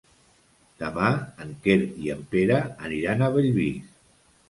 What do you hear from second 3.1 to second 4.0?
a Bellvís.